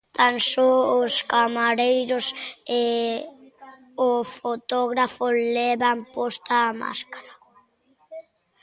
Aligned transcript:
Tan 0.17 0.35
só 0.51 0.69
os 1.01 1.13
camareiros 1.31 2.25
e 2.83 2.83
o 4.09 4.09
fotógrafo 4.37 5.25
levan 5.57 5.99
posta 6.15 6.53
a 6.69 6.71
máscara. 6.81 7.33